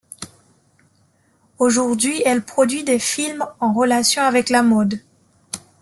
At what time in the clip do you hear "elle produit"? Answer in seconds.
2.25-2.83